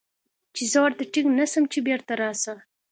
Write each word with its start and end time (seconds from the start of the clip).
چې 0.55 0.63
زه 0.71 0.77
ورته 0.83 1.03
ټينګ 1.13 1.29
نه 1.39 1.45
سم 1.51 1.63
چې 1.71 1.79
بېرته 1.87 2.13
راسه. 2.21 2.53